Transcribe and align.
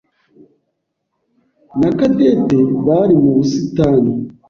Na 1.79 1.89
Cadette 1.97 2.57
bari 2.85 3.15
mu 3.21 3.29
busitani. 3.35 4.11